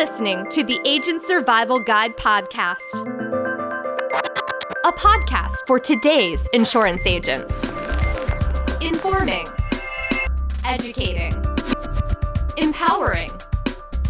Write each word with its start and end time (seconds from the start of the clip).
listening 0.00 0.46
to 0.48 0.64
the 0.64 0.80
Agent 0.86 1.20
Survival 1.20 1.78
Guide 1.78 2.16
podcast, 2.16 2.80
a 4.86 4.92
podcast 4.92 5.56
for 5.66 5.78
today's 5.78 6.48
insurance 6.54 7.04
agents. 7.04 7.62
Informing, 8.80 9.44
educating, 10.66 11.34
empowering, 12.56 13.30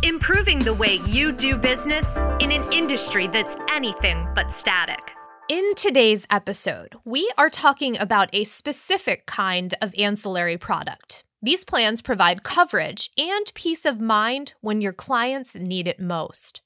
improving 0.05 0.61
the 0.61 0.75
way 0.75 1.01
you 1.09 1.33
do 1.33 1.57
business 1.57 2.07
in 2.39 2.53
an 2.53 2.73
industry 2.73 3.27
that's 3.27 3.57
anything 3.69 4.29
but 4.33 4.53
static. 4.53 5.11
In 5.49 5.75
today's 5.75 6.25
episode, 6.31 6.95
we 7.05 7.29
are 7.37 7.51
talking 7.51 7.99
about 7.99 8.31
a 8.33 8.45
specific 8.45 9.27
kind 9.27 9.75
of 9.83 9.93
ancillary 9.99 10.57
product 10.57 11.25
these 11.43 11.65
plans 11.65 12.03
provide 12.03 12.43
coverage 12.43 13.11
and 13.17 13.51
peace 13.55 13.87
of 13.87 14.01
mind 14.01 14.55
when 14.61 14.81
your 14.81 14.93
clients 14.93 15.55
need 15.55 15.89
it 15.89 16.01
most. 16.01 16.63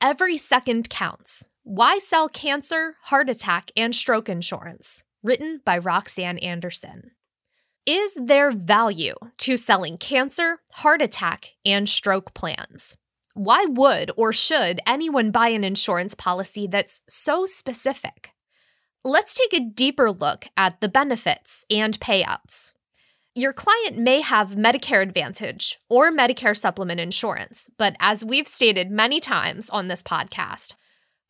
Every 0.00 0.36
second 0.36 0.90
counts. 0.90 1.48
Why 1.64 1.98
sell 1.98 2.28
cancer, 2.28 2.96
heart 3.04 3.30
attack, 3.30 3.70
and 3.76 3.94
stroke 3.94 4.28
insurance? 4.28 5.04
Written 5.22 5.60
by 5.64 5.78
Roxanne 5.78 6.38
Anderson. 6.38 7.12
Is 7.86 8.16
there 8.20 8.50
value 8.52 9.14
to 9.38 9.56
selling 9.56 9.96
cancer, 9.96 10.60
heart 10.72 11.00
attack, 11.00 11.54
and 11.64 11.88
stroke 11.88 12.34
plans? 12.34 12.96
Why 13.34 13.64
would 13.64 14.10
or 14.16 14.32
should 14.32 14.80
anyone 14.86 15.30
buy 15.30 15.48
an 15.48 15.64
insurance 15.64 16.14
policy 16.14 16.66
that's 16.66 17.02
so 17.08 17.46
specific? 17.46 18.32
Let's 19.04 19.34
take 19.34 19.54
a 19.54 19.64
deeper 19.64 20.10
look 20.10 20.44
at 20.56 20.80
the 20.80 20.88
benefits 20.88 21.64
and 21.70 21.98
payouts. 21.98 22.72
Your 23.34 23.54
client 23.54 23.96
may 23.96 24.20
have 24.20 24.56
Medicare 24.56 25.02
Advantage 25.02 25.78
or 25.88 26.12
Medicare 26.12 26.54
Supplement 26.54 27.00
insurance, 27.00 27.70
but 27.78 27.96
as 27.98 28.22
we've 28.22 28.46
stated 28.46 28.90
many 28.90 29.20
times 29.20 29.70
on 29.70 29.88
this 29.88 30.02
podcast, 30.02 30.74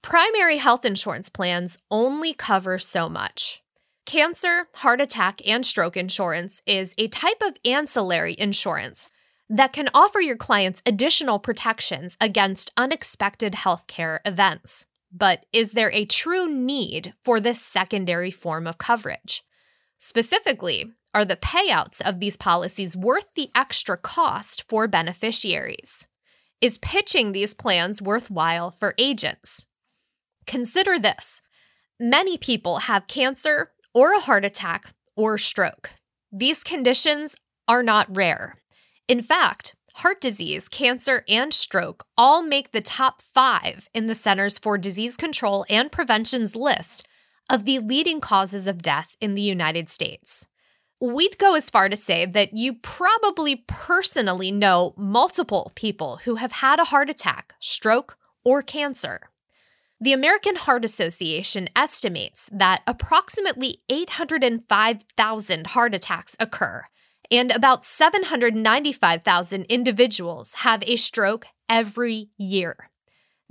primary 0.03 0.56
health 0.56 0.84
insurance 0.84 1.28
plans 1.28 1.78
only 1.92 2.34
cover 2.34 2.77
so 2.77 3.09
much. 3.09 3.62
Cancer, 4.05 4.67
heart 4.75 5.00
attack, 5.00 5.41
and 5.47 5.64
stroke 5.64 5.97
insurance 5.97 6.61
is 6.67 6.92
a 6.98 7.06
type 7.06 7.41
of 7.41 7.56
ancillary 7.64 8.34
insurance 8.37 9.09
that 9.48 9.72
can 9.72 9.89
offer 9.94 10.20
your 10.20 10.37
clients 10.37 10.83
additional 10.84 11.39
protections 11.39 12.16
against 12.20 12.72
unexpected 12.77 13.53
healthcare 13.53 14.19
events. 14.25 14.89
But 15.12 15.47
is 15.53 15.70
there 15.70 15.92
a 15.92 16.05
true 16.05 16.53
need 16.53 17.14
for 17.25 17.39
this 17.39 17.62
secondary 17.62 18.33
form 18.33 18.66
of 18.66 18.78
coverage? 18.78 19.44
Specifically, 19.98 20.91
are 21.14 21.24
the 21.24 21.36
payouts 21.36 22.00
of 22.00 22.20
these 22.20 22.36
policies 22.36 22.96
worth 22.96 23.34
the 23.34 23.50
extra 23.55 23.96
cost 23.96 24.68
for 24.68 24.88
beneficiaries? 24.88 26.06
Is 26.60 26.78
pitching 26.78 27.32
these 27.32 27.54
plans 27.54 28.00
worthwhile 28.00 28.70
for 28.70 28.94
agents? 28.98 29.66
Consider 30.46 30.98
this 30.98 31.41
many 32.00 32.36
people 32.36 32.78
have 32.80 33.06
cancer 33.06 33.72
or 33.94 34.14
a 34.14 34.20
heart 34.20 34.44
attack 34.44 34.92
or 35.16 35.38
stroke. 35.38 35.91
These 36.32 36.62
conditions 36.62 37.36
are 37.69 37.82
not 37.82 38.14
rare. 38.16 38.54
In 39.06 39.20
fact, 39.20 39.74
heart 39.97 40.20
disease, 40.20 40.69
cancer, 40.69 41.24
and 41.28 41.52
stroke 41.52 42.06
all 42.16 42.42
make 42.42 42.72
the 42.72 42.80
top 42.80 43.20
five 43.20 43.88
in 43.92 44.06
the 44.06 44.14
Centers 44.14 44.58
for 44.58 44.78
Disease 44.78 45.16
Control 45.16 45.66
and 45.69 45.92
Prevention's 45.92 46.56
list 46.56 47.06
of 47.50 47.64
the 47.64 47.78
leading 47.78 48.20
causes 48.20 48.66
of 48.66 48.82
death 48.82 49.14
in 49.20 49.34
the 49.34 49.42
United 49.42 49.91
States. 49.91 50.47
We'd 51.03 51.36
go 51.36 51.56
as 51.56 51.69
far 51.69 51.89
to 51.89 51.97
say 51.97 52.27
that 52.27 52.55
you 52.55 52.75
probably 52.75 53.64
personally 53.67 54.53
know 54.53 54.95
multiple 54.97 55.72
people 55.75 56.20
who 56.25 56.36
have 56.36 56.53
had 56.53 56.78
a 56.78 56.84
heart 56.84 57.11
attack, 57.11 57.55
stroke, 57.59 58.17
or 58.44 58.62
cancer. 58.62 59.31
The 60.00 60.12
American 60.12 60.55
Heart 60.55 60.84
Association 60.84 61.69
estimates 61.75 62.48
that 62.53 62.83
approximately 62.86 63.82
805,000 63.88 65.66
heart 65.66 65.93
attacks 65.93 66.37
occur, 66.38 66.84
and 67.32 67.50
about 67.50 67.84
795,000 67.84 69.65
individuals 69.65 70.55
have 70.59 70.84
a 70.87 70.94
stroke 70.94 71.47
every 71.69 72.31
year. 72.38 72.91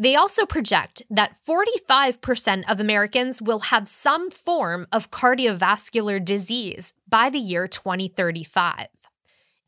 They 0.01 0.15
also 0.15 0.47
project 0.47 1.03
that 1.11 1.35
45% 1.47 2.63
of 2.67 2.79
Americans 2.79 3.39
will 3.39 3.59
have 3.69 3.87
some 3.87 4.31
form 4.31 4.87
of 4.91 5.11
cardiovascular 5.11 6.25
disease 6.25 6.93
by 7.07 7.29
the 7.29 7.37
year 7.37 7.67
2035. 7.67 8.87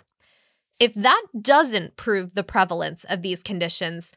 If 0.80 0.92
that 0.94 1.22
doesn't 1.40 1.94
prove 1.96 2.34
the 2.34 2.42
prevalence 2.42 3.04
of 3.04 3.22
these 3.22 3.44
conditions, 3.44 4.12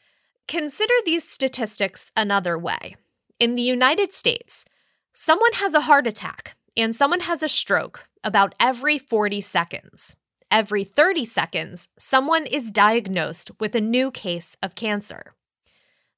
consider 0.48 0.96
these 1.06 1.28
statistics 1.28 2.12
another 2.18 2.58
way. 2.58 2.96
In 3.40 3.54
the 3.56 3.62
United 3.62 4.12
States, 4.12 4.66
someone 5.14 5.54
has 5.54 5.76
a 5.76 5.82
heart 5.82 6.08
attack 6.08 6.56
and 6.76 6.96
someone 6.96 7.20
has 7.22 7.44
a 7.44 7.48
stroke 7.48 8.10
about 8.24 8.56
every 8.60 8.98
40 8.98 9.40
seconds. 9.42 10.16
Every 10.52 10.84
30 10.84 11.26
seconds, 11.26 11.90
someone 11.98 12.48
is 12.48 12.72
diagnosed 12.72 13.52
with 13.60 13.76
a 13.76 13.82
new 13.82 14.10
case 14.10 14.58
of 14.64 14.74
cancer. 14.74 15.36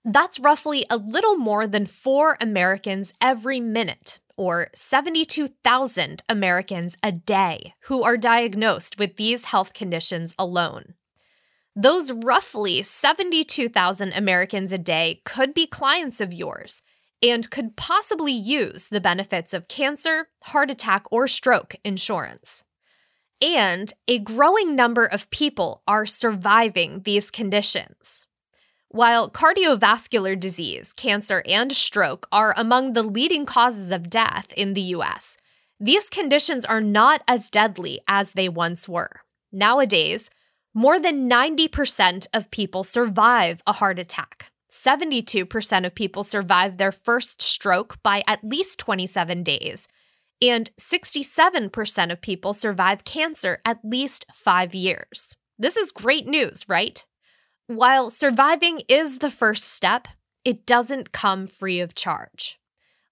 That's 0.03 0.39
roughly 0.39 0.85
a 0.89 0.97
little 0.97 1.35
more 1.35 1.67
than 1.67 1.85
four 1.85 2.35
Americans 2.41 3.13
every 3.21 3.59
minute, 3.59 4.19
or 4.35 4.69
72,000 4.73 6.23
Americans 6.27 6.97
a 7.03 7.11
day, 7.11 7.75
who 7.81 8.01
are 8.01 8.17
diagnosed 8.17 8.97
with 8.97 9.17
these 9.17 9.45
health 9.45 9.73
conditions 9.73 10.33
alone. 10.39 10.95
Those 11.75 12.11
roughly 12.11 12.81
72,000 12.81 14.11
Americans 14.13 14.73
a 14.73 14.79
day 14.79 15.21
could 15.23 15.53
be 15.53 15.67
clients 15.67 16.19
of 16.19 16.33
yours 16.33 16.81
and 17.21 17.51
could 17.51 17.75
possibly 17.75 18.33
use 18.33 18.85
the 18.85 18.99
benefits 18.99 19.53
of 19.53 19.67
cancer, 19.67 20.29
heart 20.45 20.71
attack, 20.71 21.05
or 21.11 21.27
stroke 21.27 21.75
insurance. 21.85 22.63
And 23.39 23.93
a 24.07 24.17
growing 24.17 24.75
number 24.75 25.05
of 25.05 25.29
people 25.29 25.83
are 25.87 26.07
surviving 26.07 27.03
these 27.03 27.29
conditions. 27.29 28.25
While 28.93 29.29
cardiovascular 29.29 30.37
disease, 30.37 30.91
cancer, 30.91 31.41
and 31.47 31.71
stroke 31.71 32.27
are 32.29 32.53
among 32.57 32.91
the 32.91 33.03
leading 33.03 33.45
causes 33.45 33.89
of 33.89 34.09
death 34.09 34.51
in 34.57 34.73
the 34.73 34.81
US, 34.81 35.37
these 35.79 36.09
conditions 36.09 36.65
are 36.65 36.81
not 36.81 37.23
as 37.25 37.49
deadly 37.49 38.01
as 38.05 38.31
they 38.31 38.49
once 38.49 38.89
were. 38.89 39.21
Nowadays, 39.49 40.29
more 40.73 40.99
than 40.99 41.29
90% 41.29 42.27
of 42.33 42.51
people 42.51 42.83
survive 42.83 43.63
a 43.65 43.71
heart 43.71 43.97
attack. 43.97 44.51
72% 44.69 45.85
of 45.85 45.95
people 45.95 46.25
survive 46.25 46.75
their 46.75 46.91
first 46.91 47.41
stroke 47.41 47.97
by 48.03 48.23
at 48.27 48.43
least 48.43 48.77
27 48.77 49.41
days, 49.41 49.87
and 50.41 50.69
67% 50.77 52.11
of 52.11 52.19
people 52.19 52.53
survive 52.53 53.05
cancer 53.05 53.61
at 53.63 53.79
least 53.85 54.25
five 54.33 54.75
years. 54.75 55.37
This 55.57 55.77
is 55.77 55.93
great 55.93 56.27
news, 56.27 56.65
right? 56.67 57.05
While 57.73 58.09
surviving 58.09 58.81
is 58.89 59.19
the 59.19 59.31
first 59.31 59.69
step, 59.69 60.09
it 60.43 60.65
doesn't 60.65 61.13
come 61.13 61.47
free 61.47 61.79
of 61.79 61.95
charge. 61.95 62.59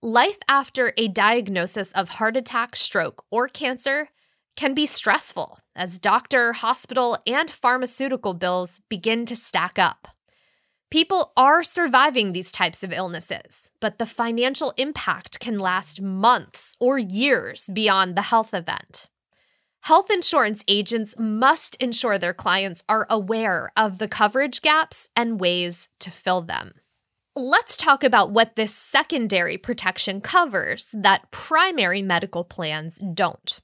Life 0.02 0.40
after 0.50 0.92
a 0.98 1.08
diagnosis 1.08 1.94
of 1.94 2.10
heart 2.10 2.36
attack, 2.36 2.76
stroke, 2.76 3.24
or 3.32 3.48
cancer 3.48 4.10
can 4.58 4.74
be 4.74 4.86
stressful 4.86 5.60
as 5.78 5.98
doctor, 5.98 6.52
hospital, 6.52 7.18
and 7.26 7.50
pharmaceutical 7.50 8.34
bills 8.34 8.82
begin 8.90 9.26
to 9.28 9.36
stack 9.38 9.80
up. 9.80 10.10
People 10.92 11.32
are 11.38 11.64
surviving 11.64 12.34
these 12.34 12.52
types 12.52 12.84
of 12.84 12.92
illnesses, 12.92 13.72
but 13.80 13.98
the 13.98 14.06
financial 14.06 14.74
impact 14.76 15.40
can 15.40 15.58
last 15.58 16.02
months 16.02 16.76
or 16.82 17.00
years 17.00 17.70
beyond 17.74 18.18
the 18.18 18.24
health 18.24 18.54
event. 18.54 19.09
Health 19.82 20.12
insurance 20.12 20.64
agents 20.68 21.18
must 21.18 21.76
ensure 21.76 22.18
their 22.18 22.34
clients 22.34 22.84
are 22.88 23.08
aware 23.10 23.72
of 23.76 23.98
the 23.98 24.08
coverage 24.08 24.62
gaps 24.62 25.10
and 25.16 25.40
ways 25.40 25.90
to 26.00 26.12
fill 26.12 26.42
them. 26.42 26.74
Let's 27.36 27.78
talk 27.78 28.04
about 28.04 28.32
what 28.32 28.56
this 28.56 28.74
secondary 28.74 29.58
protection 29.58 30.20
covers 30.20 30.90
that 30.94 31.32
primary 31.32 32.02
medical 32.02 32.44
plans 32.44 33.00
don't. 33.14 33.60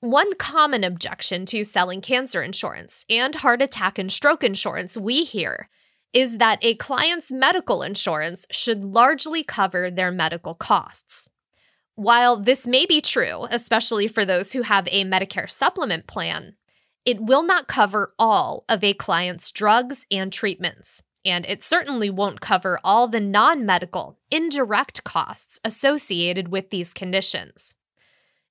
One 0.00 0.34
common 0.34 0.82
objection 0.82 1.46
to 1.46 1.62
selling 1.62 2.00
cancer 2.00 2.42
insurance 2.42 3.04
and 3.08 3.34
heart 3.36 3.62
attack 3.62 3.98
and 3.98 4.10
stroke 4.10 4.42
insurance 4.42 4.96
we 4.96 5.24
hear 5.24 5.68
is 6.12 6.38
that 6.38 6.58
a 6.62 6.74
client's 6.74 7.30
medical 7.30 7.82
insurance 7.82 8.46
should 8.50 8.84
largely 8.84 9.44
cover 9.44 9.90
their 9.90 10.10
medical 10.10 10.54
costs. 10.54 11.28
While 11.94 12.38
this 12.38 12.66
may 12.66 12.86
be 12.86 13.00
true, 13.00 13.46
especially 13.50 14.08
for 14.08 14.24
those 14.24 14.52
who 14.52 14.62
have 14.62 14.88
a 14.90 15.04
Medicare 15.04 15.50
supplement 15.50 16.06
plan, 16.06 16.56
it 17.04 17.20
will 17.20 17.42
not 17.42 17.68
cover 17.68 18.14
all 18.18 18.64
of 18.68 18.82
a 18.82 18.94
client's 18.94 19.50
drugs 19.50 20.06
and 20.10 20.32
treatments, 20.32 21.02
and 21.24 21.44
it 21.46 21.62
certainly 21.62 22.08
won't 22.08 22.40
cover 22.40 22.80
all 22.82 23.08
the 23.08 23.20
non 23.20 23.66
medical, 23.66 24.18
indirect 24.30 25.04
costs 25.04 25.60
associated 25.64 26.48
with 26.48 26.70
these 26.70 26.94
conditions. 26.94 27.74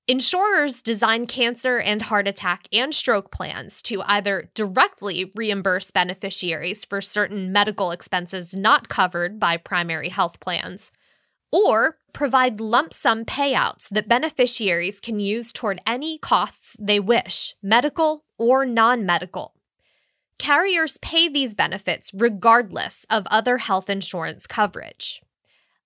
Insurers 0.08 0.84
design 0.84 1.26
cancer 1.26 1.80
and 1.80 2.02
heart 2.04 2.28
attack 2.28 2.68
and 2.74 2.94
stroke 2.94 3.32
plans 3.32 3.82
to 3.84 4.02
either 4.04 4.50
directly 4.54 5.32
reimburse 5.36 5.90
beneficiaries 5.90 6.84
for 6.84 7.02
certain 7.02 7.52
medical 7.52 7.92
expenses 7.92 8.54
not 8.56 8.90
covered 8.90 9.40
by 9.40 9.58
primary 9.58 10.10
health 10.10 10.40
plans, 10.40 10.92
or 11.52 11.98
provide 12.14 12.60
lump 12.60 12.94
sum 12.94 13.26
payouts 13.26 13.90
that 13.90 14.08
beneficiaries 14.08 15.00
can 15.00 15.20
use 15.20 15.52
toward 15.52 15.82
any 15.86 16.18
costs 16.18 16.76
they 16.80 17.00
wish, 17.00 17.56
medical 17.62 18.24
or 18.38 18.66
non 18.66 19.06
medical. 19.06 19.54
Carriers 20.38 20.98
pay 20.98 21.30
these 21.30 21.54
benefits 21.54 22.12
regardless 22.16 23.06
of 23.10 23.28
other 23.30 23.60
health 23.60 23.90
insurance 23.90 24.48
coverage. 24.48 25.22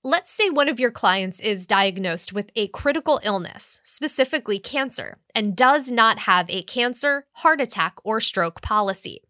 Let's 0.02 0.32
say 0.32 0.50
one 0.52 0.70
of 0.70 0.80
your 0.80 0.92
clients 0.92 1.40
is 1.40 1.66
diagnosed 1.66 2.32
with 2.32 2.52
a 2.56 2.68
critical 2.68 3.20
illness, 3.24 3.82
specifically 3.84 4.60
cancer, 4.60 5.18
and 5.34 5.56
does 5.56 5.92
not 5.92 6.20
have 6.20 6.48
a 6.50 6.62
cancer, 6.62 7.26
heart 7.38 7.60
attack, 7.60 7.96
or 8.04 8.20
stroke 8.20 8.62
policy. 8.62 9.24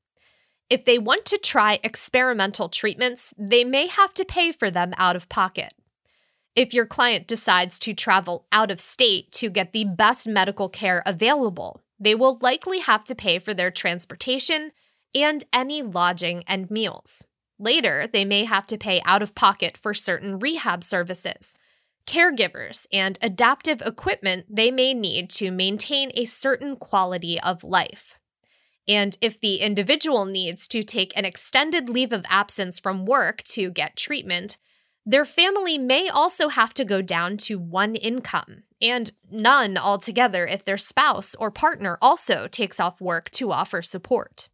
If 0.69 0.83
they 0.83 0.99
want 0.99 1.25
to 1.25 1.37
try 1.37 1.79
experimental 1.81 2.69
treatments, 2.69 3.33
they 3.37 3.63
may 3.63 3.87
have 3.87 4.13
to 4.15 4.25
pay 4.25 4.51
for 4.51 4.69
them 4.69 4.93
out 4.97 5.15
of 5.15 5.29
pocket. 5.29 5.73
If 6.55 6.73
your 6.73 6.85
client 6.85 7.27
decides 7.27 7.77
to 7.79 7.93
travel 7.93 8.45
out 8.49 8.71
of 8.71 8.79
state 8.79 9.33
to 9.33 9.49
get 9.49 9.73
the 9.73 9.83
best 9.83 10.25
medical 10.25 10.69
care 10.69 11.03
available, 11.05 11.81
they 11.99 12.15
will 12.15 12.37
likely 12.41 12.79
have 12.79 13.03
to 13.05 13.15
pay 13.15 13.39
for 13.39 13.53
their 13.53 13.71
transportation 13.71 14.71
and 15.13 15.43
any 15.51 15.81
lodging 15.81 16.43
and 16.47 16.71
meals. 16.71 17.25
Later, 17.59 18.07
they 18.11 18.23
may 18.23 18.45
have 18.45 18.67
to 18.67 18.77
pay 18.77 19.01
out 19.05 19.21
of 19.21 19.35
pocket 19.35 19.77
for 19.77 19.93
certain 19.93 20.39
rehab 20.39 20.81
services, 20.81 21.55
caregivers, 22.07 22.87
and 22.91 23.19
adaptive 23.21 23.81
equipment 23.81 24.45
they 24.49 24.71
may 24.71 24.93
need 24.93 25.29
to 25.31 25.51
maintain 25.51 26.11
a 26.13 26.23
certain 26.23 26.77
quality 26.77 27.39
of 27.41 27.65
life. 27.65 28.17
And 28.87 29.17
if 29.19 29.39
the 29.39 29.57
individual 29.57 30.25
needs 30.25 30.67
to 30.69 30.83
take 30.83 31.17
an 31.17 31.25
extended 31.25 31.89
leave 31.89 32.13
of 32.13 32.25
absence 32.29 32.79
from 32.79 33.05
work 33.05 33.41
to 33.43 33.71
get 33.71 33.97
treatment, 33.97 34.57
their 35.05 35.25
family 35.25 35.77
may 35.77 36.09
also 36.09 36.49
have 36.49 36.73
to 36.73 36.83
go 36.83 37.01
down 37.01 37.37
to 37.37 37.59
one 37.59 37.95
income, 37.95 38.63
and 38.81 39.11
none 39.29 39.77
altogether 39.77 40.47
if 40.47 40.65
their 40.65 40.77
spouse 40.77 41.35
or 41.35 41.51
partner 41.51 41.97
also 42.01 42.47
takes 42.47 42.79
off 42.79 42.99
work 42.99 43.29
to 43.31 43.51
offer 43.51 43.81
support. 43.81 44.49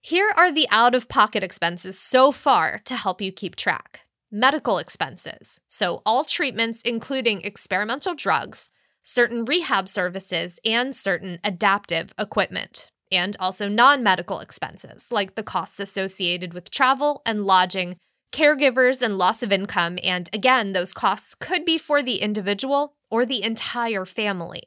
Here 0.00 0.32
are 0.36 0.52
the 0.52 0.68
out 0.70 0.94
of 0.94 1.08
pocket 1.08 1.42
expenses 1.42 1.98
so 1.98 2.30
far 2.30 2.80
to 2.84 2.94
help 2.94 3.20
you 3.20 3.32
keep 3.32 3.56
track. 3.56 4.02
Medical 4.30 4.78
expenses, 4.78 5.60
so 5.66 6.00
all 6.06 6.22
treatments, 6.22 6.80
including 6.82 7.42
experimental 7.42 8.14
drugs, 8.14 8.70
certain 9.02 9.44
rehab 9.44 9.88
services, 9.88 10.60
and 10.64 10.94
certain 10.94 11.40
adaptive 11.42 12.14
equipment, 12.18 12.88
and 13.10 13.36
also 13.40 13.68
non 13.68 14.02
medical 14.02 14.38
expenses, 14.38 15.08
like 15.10 15.34
the 15.34 15.42
costs 15.42 15.80
associated 15.80 16.54
with 16.54 16.70
travel 16.70 17.22
and 17.26 17.44
lodging, 17.44 17.96
caregivers, 18.32 19.02
and 19.02 19.18
loss 19.18 19.42
of 19.42 19.52
income. 19.52 19.98
And 20.02 20.28
again, 20.32 20.72
those 20.72 20.94
costs 20.94 21.34
could 21.34 21.64
be 21.64 21.78
for 21.78 22.02
the 22.02 22.16
individual 22.16 22.94
or 23.10 23.24
the 23.24 23.42
entire 23.42 24.04
family. 24.04 24.62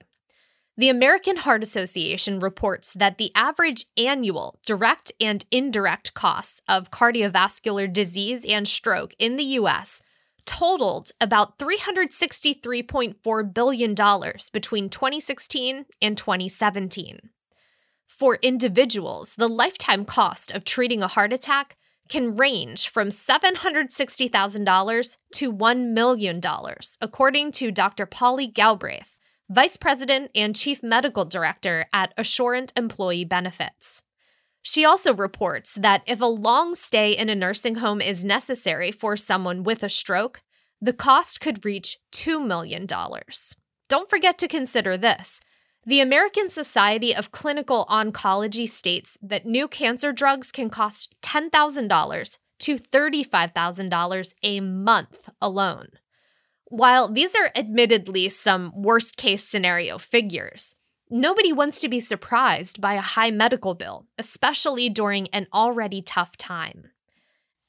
The 0.77 0.89
American 0.89 1.35
Heart 1.38 1.61
Association 1.61 2.39
reports 2.39 2.94
that 2.94 3.17
the 3.17 3.31
average 3.35 3.85
annual 3.97 4.59
direct 4.65 5.11
and 5.19 5.44
indirect 5.51 6.13
costs 6.13 6.61
of 6.69 6.89
cardiovascular 6.89 7.91
disease 7.91 8.45
and 8.47 8.65
stroke 8.65 9.13
in 9.19 9.35
the 9.35 9.44
US 9.44 10.01
totaled 10.45 11.11
about 11.19 11.59
$363.4 11.59 13.53
billion 13.53 13.94
between 13.94 14.89
2016 14.89 15.85
and 16.01 16.17
2017. 16.17 17.29
For 18.07 18.39
individuals, 18.41 19.35
the 19.38 19.50
lifetime 19.50 20.06
cost 20.06 20.50
of 20.51 20.63
treating 20.63 21.03
a 21.03 21.07
heart 21.07 21.33
attack 21.33 21.75
can 22.09 22.35
range 22.35 22.89
from 22.89 23.09
$760,000 23.09 25.17
to 25.35 25.53
$1 25.53 25.94
million, 25.94 26.41
according 27.01 27.51
to 27.53 27.71
Dr. 27.71 28.06
Polly 28.06 28.47
Galbraith, 28.47 29.17
Vice 29.50 29.77
President 29.77 30.29
and 30.35 30.56
Chief 30.56 30.83
Medical 30.83 31.25
Director 31.25 31.85
at 31.94 32.13
Assurant 32.17 32.73
Employee 32.75 33.25
Benefits. 33.25 34.03
She 34.61 34.83
also 34.83 35.13
reports 35.13 35.73
that 35.75 36.03
if 36.06 36.19
a 36.19 36.25
long 36.25 36.75
stay 36.75 37.11
in 37.11 37.29
a 37.29 37.35
nursing 37.35 37.75
home 37.75 38.01
is 38.01 38.25
necessary 38.25 38.91
for 38.91 39.15
someone 39.15 39.63
with 39.63 39.83
a 39.83 39.89
stroke, 39.89 40.41
the 40.81 40.94
cost 40.94 41.39
could 41.39 41.63
reach 41.63 41.97
$2 42.11 42.45
million. 42.45 42.85
Don't 42.85 44.09
forget 44.09 44.38
to 44.38 44.47
consider 44.47 44.97
this. 44.97 45.39
The 45.89 46.01
American 46.01 46.50
Society 46.50 47.15
of 47.15 47.31
Clinical 47.31 47.88
Oncology 47.89 48.69
states 48.69 49.18
that 49.24 49.47
new 49.47 49.68
cancer 49.68 50.12
drugs 50.12 50.51
can 50.51 50.69
cost 50.69 51.15
$10,000 51.24 52.38
to 52.59 52.75
$35,000 52.75 54.33
a 54.44 54.59
month 54.59 55.30
alone. 55.41 55.88
While 56.65 57.07
these 57.07 57.36
are 57.36 57.50
admittedly 57.56 58.30
some 58.30 58.71
worst 58.75 59.18
case 59.18 59.44
scenario 59.44 59.97
figures, 59.97 60.75
nobody 61.09 61.51
wants 61.51 61.81
to 61.81 61.89
be 61.89 62.00
surprised 62.00 62.80
by 62.80 62.94
a 62.94 63.01
high 63.01 63.31
medical 63.31 63.74
bill, 63.74 64.06
especially 64.19 64.89
during 64.89 65.27
an 65.30 65.47
already 65.51 66.03
tough 66.03 66.38
time. 66.38 66.92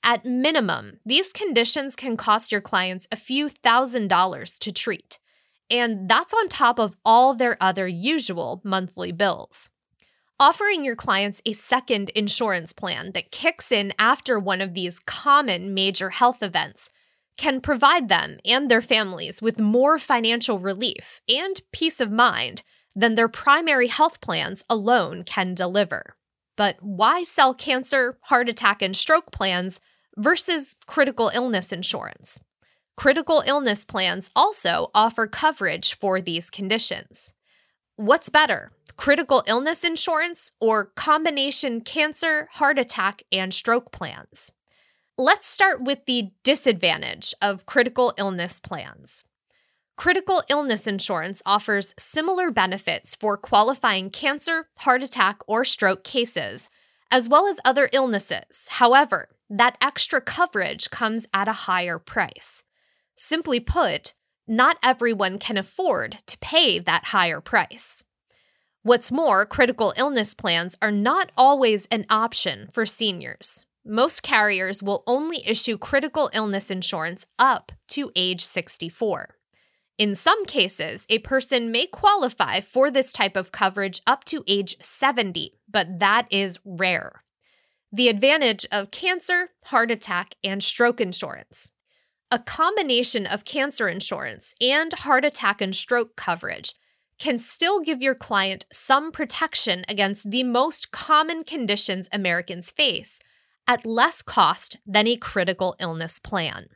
At 0.05 0.27
minimum, 0.27 1.01
these 1.07 1.33
conditions 1.33 1.97
can 1.97 2.19
cost 2.19 2.53
your 2.53 2.61
clients 2.61 3.09
a 3.11 3.17
few 3.17 3.49
thousand 3.49 4.09
dollars 4.09 4.59
to 4.59 4.71
treat, 4.71 5.19
and 5.71 6.09
that's 6.09 6.35
on 6.35 6.49
top 6.49 6.79
of 6.79 6.97
all 7.05 7.35
their 7.35 7.57
other 7.61 7.87
usual 7.87 8.61
monthly 8.65 9.13
bills. 9.13 9.71
Offering 10.39 10.83
your 10.85 10.97
clients 10.97 11.43
a 11.45 11.53
second 11.53 12.09
insurance 12.11 12.73
plan 12.73 13.13
that 13.13 13.31
kicks 13.31 13.71
in 13.71 13.93
after 13.99 14.39
one 14.39 14.61
of 14.61 14.73
these 14.73 14.99
common 15.01 15.75
major 15.75 16.11
health 16.11 16.43
events 16.43 16.89
can 17.37 17.61
provide 17.61 18.09
them 18.09 18.39
and 18.45 18.71
their 18.71 18.81
families 18.81 19.41
with 19.41 19.61
more 19.61 19.99
financial 19.99 20.59
relief 20.59 21.21
and 21.29 21.61
peace 21.73 22.01
of 22.01 22.11
mind 22.11 22.63
than 22.95 23.15
their 23.15 23.29
primary 23.29 23.89
health 23.89 24.21
plans 24.21 24.65
alone 24.69 25.23
can 25.23 25.55
deliver. 25.55 26.17
But 26.57 26.77
why 26.81 27.23
sell 27.23 27.55
cancer, 27.55 28.19
heart 28.25 28.49
attack, 28.49 28.83
and 28.83 28.95
stroke 28.95 29.33
plans 29.33 29.81
versus 30.17 30.77
critical 30.87 31.31
illness 31.35 31.73
insurance? 31.73 32.41
Critical 33.01 33.43
illness 33.47 33.87
plans 33.87 34.31
also 34.37 34.91
offer 34.95 35.27
coverage 35.27 35.97
for 35.97 36.21
these 36.21 36.51
conditions. 36.51 37.33
What's 37.97 38.29
better, 38.29 38.73
critical 38.95 39.43
illness 39.47 39.85
insurance 39.85 40.53
or 40.61 40.85
combination 40.97 41.81
cancer, 41.81 42.51
heart 42.53 42.79
attack, 42.79 43.23
and 43.33 43.55
stroke 43.55 43.91
plans? 43.91 44.53
Let's 45.17 45.47
start 45.47 45.83
with 45.83 46.05
the 46.05 46.33
disadvantage 46.45 47.33
of 47.41 47.65
critical 47.65 48.13
illness 48.19 48.61
plans. 48.61 49.25
Critical 49.97 50.43
illness 50.51 50.87
insurance 50.87 51.41
offers 51.47 51.95
similar 51.99 52.51
benefits 52.51 53.15
for 53.15 53.39
qualifying 53.39 54.11
cancer, 54.11 54.69
heart 54.81 55.03
attack, 55.03 55.39
or 55.47 55.65
stroke 55.65 56.05
cases, 56.05 56.69
as 57.11 57.31
well 57.31 57.47
as 57.47 57.61
other 57.65 57.89
illnesses. 57.95 58.69
However, 58.73 59.31
that 59.49 59.79
extra 59.81 60.21
coverage 60.21 60.91
comes 60.91 61.27
at 61.33 61.49
a 61.49 61.65
higher 61.65 61.99
price. 61.99 62.63
Simply 63.21 63.61
put, 63.61 64.15
not 64.49 64.79
everyone 64.83 65.39
can 65.39 65.57
afford 65.57 66.19
to 66.27 66.39
pay 66.39 66.79
that 66.79 67.07
higher 67.07 67.41
price. 67.41 68.03
What's 68.83 69.13
more, 69.13 69.45
critical 69.47 69.93
illness 69.97 70.35
plans 70.35 70.77
are 70.81 70.91
not 70.91 71.31
always 71.37 71.87
an 71.87 72.07
option 72.09 72.69
for 72.73 72.87
seniors 72.87 73.67
most 73.85 74.23
carriers 74.23 74.83
will 74.83 75.03
only 75.07 75.47
issue 75.47 75.79
critical 75.79 76.31
illness 76.33 76.71
insurance 76.71 77.27
up 77.39 77.73
to 77.89 78.13
age 78.15 78.45
64. 78.45 79.37
In 79.99 80.15
some 80.15 80.45
cases, 80.47 81.07
a 81.11 81.19
person 81.19 81.71
may 81.71 81.87
qualify 81.87 82.61
for 82.61 82.91
this 82.91 83.13
type 83.13 83.37
of 83.37 83.53
coverage 83.53 84.01
up 84.07 84.25
to 84.25 84.45
age 84.47 84.77
70, 84.81 85.59
but 85.69 85.99
that 85.99 86.27
is 86.31 86.59
rare. 86.65 87.23
The 87.93 88.09
advantage 88.09 88.67
of 88.71 88.91
cancer, 88.91 89.51
heart 89.67 89.91
attack, 89.91 90.37
and 90.45 90.63
stroke 90.63 91.01
insurance. 91.01 91.71
A 92.33 92.39
combination 92.39 93.27
of 93.27 93.45
cancer 93.45 93.89
insurance 93.89 94.55
and 94.61 94.93
heart 94.93 95.25
attack 95.25 95.61
and 95.61 95.75
stroke 95.75 96.15
coverage 96.15 96.75
can 97.19 97.39
still 97.39 97.81
give 97.81 98.01
your 98.01 98.15
client 98.15 98.67
some 98.73 99.11
protection 99.11 99.85
against 99.89 100.31
the 100.31 100.45
most 100.45 100.93
common 100.93 101.43
conditions 101.43 102.09
Americans 102.13 102.71
face 102.71 103.19
at 103.67 103.85
less 103.85 104.23
cost 104.23 104.77
than 104.87 105.09
a 105.09 105.17
critical 105.17 105.75
illness 105.81 106.21
plan. 106.21 106.69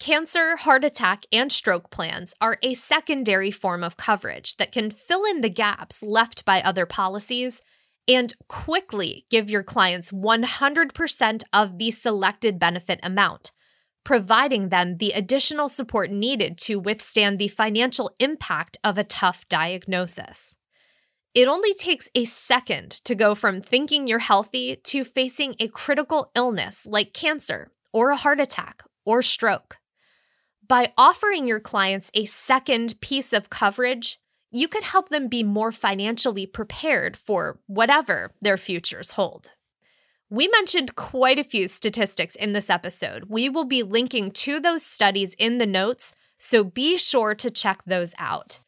Cancer, 0.00 0.56
heart 0.56 0.84
attack, 0.84 1.22
and 1.32 1.52
stroke 1.52 1.90
plans 1.90 2.34
are 2.40 2.58
a 2.60 2.74
secondary 2.74 3.52
form 3.52 3.84
of 3.84 3.96
coverage 3.96 4.56
that 4.56 4.72
can 4.72 4.90
fill 4.90 5.24
in 5.24 5.40
the 5.40 5.48
gaps 5.48 6.02
left 6.02 6.44
by 6.44 6.60
other 6.60 6.84
policies 6.84 7.62
and 8.08 8.34
quickly 8.48 9.24
give 9.30 9.48
your 9.48 9.62
clients 9.62 10.10
100% 10.10 11.42
of 11.52 11.78
the 11.78 11.92
selected 11.92 12.58
benefit 12.58 12.98
amount, 13.04 13.52
providing 14.04 14.68
them 14.68 14.96
the 14.96 15.12
additional 15.12 15.68
support 15.68 16.10
needed 16.10 16.58
to 16.58 16.78
withstand 16.78 17.38
the 17.38 17.48
financial 17.48 18.14
impact 18.20 18.76
of 18.84 18.98
a 18.98 19.04
tough 19.04 19.48
diagnosis. 19.48 20.56
It 21.34 21.48
only 21.48 21.74
takes 21.74 22.08
a 22.14 22.24
second 22.24 22.92
to 23.04 23.14
go 23.14 23.34
from 23.34 23.60
thinking 23.60 24.06
you're 24.06 24.20
healthy 24.20 24.76
to 24.84 25.02
facing 25.04 25.56
a 25.58 25.68
critical 25.68 26.30
illness 26.36 26.86
like 26.86 27.12
cancer 27.12 27.72
or 27.92 28.10
a 28.10 28.16
heart 28.16 28.38
attack 28.38 28.84
or 29.04 29.20
stroke. 29.20 29.78
By 30.66 30.92
offering 30.96 31.46
your 31.46 31.60
clients 31.60 32.10
a 32.14 32.24
second 32.24 33.00
piece 33.00 33.32
of 33.32 33.50
coverage, 33.50 34.20
you 34.50 34.68
could 34.68 34.84
help 34.84 35.08
them 35.08 35.26
be 35.26 35.42
more 35.42 35.72
financially 35.72 36.46
prepared 36.46 37.16
for 37.16 37.58
whatever 37.66 38.32
their 38.40 38.56
futures 38.56 39.12
hold. 39.12 39.50
We 40.34 40.48
mentioned 40.48 40.96
quite 40.96 41.38
a 41.38 41.44
few 41.44 41.68
statistics 41.68 42.34
in 42.34 42.54
this 42.54 42.68
episode. 42.68 43.26
We 43.28 43.48
will 43.48 43.64
be 43.64 43.84
linking 43.84 44.32
to 44.32 44.58
those 44.58 44.84
studies 44.84 45.34
in 45.34 45.58
the 45.58 45.66
notes, 45.66 46.12
so 46.38 46.64
be 46.64 46.98
sure 46.98 47.36
to 47.36 47.50
check 47.52 47.84
those 47.84 48.16
out. 48.18 48.58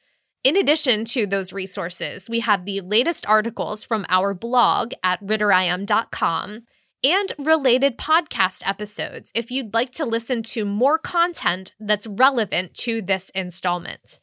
In 0.44 0.56
addition 0.56 1.04
to 1.06 1.26
those 1.26 1.52
resources, 1.52 2.30
we 2.30 2.38
have 2.38 2.66
the 2.66 2.82
latest 2.82 3.26
articles 3.26 3.85
from 3.85 4.06
our 4.08 4.32
blog 4.32 4.92
at 5.02 5.20
ritterim.com 5.20 6.62
and 7.02 7.32
related 7.37 7.99
podcast 7.99 8.62
episodes 8.64 9.32
if 9.35 9.50
you'd 9.50 9.75
like 9.75 9.90
to 9.94 10.04
listen 10.04 10.44
to 10.44 10.64
more 10.64 10.99
content 10.99 11.75
that's 11.80 12.06
relevant 12.06 12.75
to 12.75 13.02
this 13.02 13.30
installment. 13.30 14.20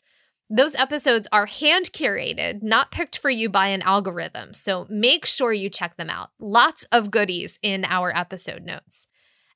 Those 0.55 0.75
episodes 0.75 1.27
are 1.31 1.47
hand 1.47 1.85
curated, 1.93 2.61
not 2.61 2.91
picked 2.91 3.17
for 3.17 3.31
you 3.31 3.49
by 3.49 3.69
an 3.69 3.81
algorithm, 3.81 4.53
so 4.53 4.85
make 4.87 5.25
sure 5.25 5.51
you 5.51 5.67
check 5.67 5.97
them 5.97 6.11
out. 6.11 6.29
Lots 6.39 6.85
of 6.91 7.09
goodies 7.09 7.57
in 7.63 7.83
our 7.85 8.15
episode 8.15 8.63
notes. 8.63 9.07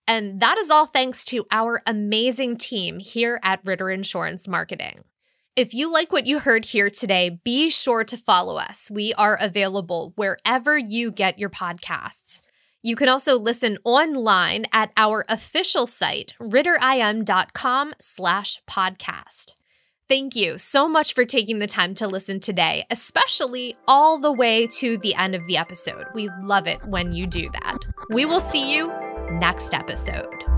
And 0.07 0.39
that 0.39 0.57
is 0.57 0.71
all 0.71 0.87
thanks 0.87 1.23
to 1.25 1.45
our 1.51 1.83
amazing 1.85 2.57
team 2.57 2.97
here 2.97 3.39
at 3.43 3.59
Ritter 3.63 3.91
Insurance 3.91 4.47
Marketing. 4.47 5.03
If 5.55 5.71
you 5.71 5.93
like 5.93 6.11
what 6.11 6.25
you 6.25 6.39
heard 6.39 6.65
here 6.65 6.89
today, 6.89 7.29
be 7.43 7.69
sure 7.69 8.03
to 8.03 8.17
follow 8.17 8.57
us. 8.57 8.89
We 8.89 9.13
are 9.13 9.37
available 9.39 10.13
wherever 10.15 10.79
you 10.79 11.11
get 11.11 11.37
your 11.37 11.51
podcasts. 11.51 12.41
You 12.81 12.95
can 12.95 13.07
also 13.07 13.37
listen 13.37 13.77
online 13.83 14.65
at 14.73 14.93
our 14.97 15.25
official 15.29 15.85
site, 15.85 16.33
ritterim.com 16.41 17.93
slash 18.01 18.61
podcast. 18.67 19.51
Thank 20.09 20.37
you 20.37 20.57
so 20.57 20.87
much 20.87 21.13
for 21.13 21.25
taking 21.25 21.59
the 21.59 21.67
time 21.67 21.93
to 21.95 22.07
listen 22.07 22.39
today, 22.39 22.85
especially 22.89 23.75
all 23.89 24.17
the 24.17 24.31
way 24.31 24.65
to 24.79 24.97
the 24.99 25.13
end 25.15 25.35
of 25.35 25.45
the 25.47 25.57
episode. 25.57 26.05
We 26.15 26.29
love 26.41 26.65
it 26.65 26.79
when 26.85 27.11
you 27.11 27.27
do 27.27 27.49
that. 27.49 27.77
We 28.09 28.25
will 28.25 28.39
see 28.39 28.73
you 28.73 28.87
next 29.31 29.73
episode. 29.73 30.56